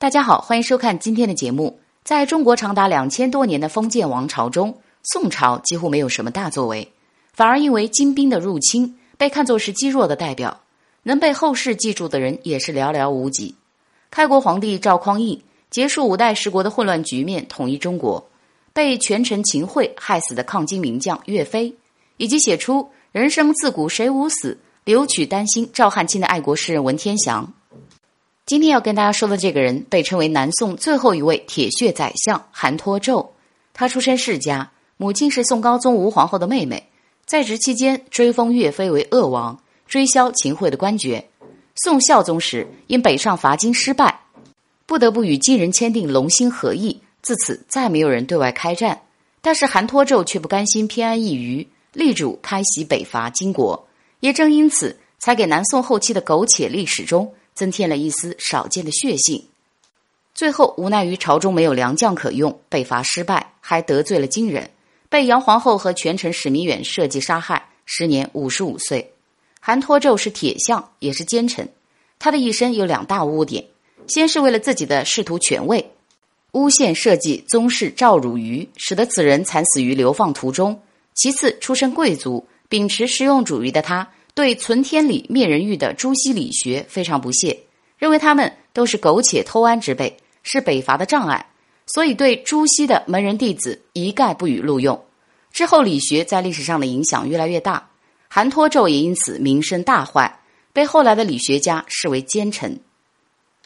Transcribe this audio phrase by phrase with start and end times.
[0.00, 1.78] 大家好，欢迎收看今天的节目。
[2.04, 6.90] 在中国长达两千多年的封建王朝中，宋朝几乎没有什么大作为，
[7.34, 10.62] 反而因为金兵的入侵，被看作是积弱的代表，
[11.02, 13.54] 能被后世记住的人也是寥寥无几。
[14.10, 18.26] 开国皇帝赵匡胤结束五代十国的混乱局面，统一中国，
[18.72, 21.76] 被权臣秦桧害死的抗金名将岳飞，
[22.16, 27.52] 以及写出“人生自古谁无死，留取丹心照汗青”的爱国诗人文天祥。
[28.50, 33.24] 今天要跟大家说的这个人，被称为南宋最后一位铁血宰相韩托胄。
[33.72, 36.88] 他出身世家，母亲是宋高宗吴皇后的妹妹，
[37.24, 41.28] 在职期间追封岳飞为鄂王，追削秦桧的官爵。
[41.76, 44.22] 宋孝宗时因北上伐金失败，
[44.84, 49.00] 不得不与金人签订龙兴和议，自此再没有人对外开战。
[49.40, 53.86] 但是韩托胄却不甘心偏安一隅，力主开袭北伐金国。
[54.18, 57.32] 也正因此，才给南宋后期的苟且历史中。
[57.54, 59.46] 增添了一丝少见的血性，
[60.34, 64.70] 最后无奈于朝中没有良将可用，北伐失败，还得罪了金人，
[65.08, 69.12] 被杨皇后和权臣史弥远设计杀害，时年五十五岁。
[69.60, 71.68] 韩托胄是铁相，也是奸臣，
[72.18, 73.66] 他的一生有两大污点：
[74.08, 75.90] 先是为了自己的仕途权位，
[76.52, 80.74] 诬陷设计宗室赵汝愚，使得此人惨死于流放途中；
[81.14, 84.08] 其次，出身贵族，秉持实用主义的他。
[84.40, 87.60] 对存天理灭人欲的朱熹理学非常不屑，
[87.98, 91.44] 认为他们都是苟且偷安之辈，是北伐的障碍，
[91.88, 94.98] 所以对朱熹的门人弟子一概不予录用。
[95.52, 97.86] 之后，理学在历史上的影响越来越大，
[98.28, 100.40] 韩托胄也因此名声大坏，
[100.72, 102.80] 被后来的理学家视为奸臣。